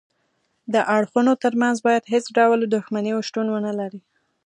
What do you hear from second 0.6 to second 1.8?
د اړخونو ترمنځ